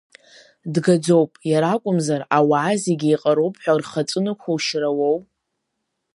Дгаӡоуп, 0.73 1.31
иара 1.51 1.67
акәымзар, 1.75 2.21
ауаа 2.37 2.73
зегьы 2.83 3.07
еиҟароуп 3.09 3.55
ҳәа 3.61 3.73
рхы 3.79 3.99
аҵәы 4.01 4.19
нықәушьыр 4.25 4.83
ауоу. 4.89 5.17